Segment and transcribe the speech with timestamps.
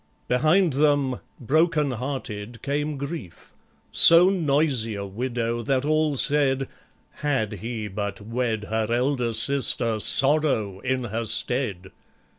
[0.27, 3.53] Behind them, broken hearted, Came GRIEF,
[3.91, 6.67] so noisy a widow, that all said,
[7.17, 11.91] "Had he but wed Her elder sister SORROW, in her stead!"